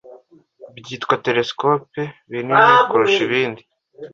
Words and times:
byitwa 0.77 1.15
télescope 1.25 2.01
binini 2.31 2.75
kurusha 2.89 3.21
ibindi 3.27 3.61